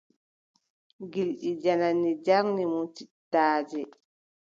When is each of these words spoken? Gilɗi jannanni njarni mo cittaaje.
Gilɗi 1.11 1.49
jannanni 1.63 2.09
njarni 2.19 2.63
mo 2.73 2.81
cittaaje. 2.95 3.79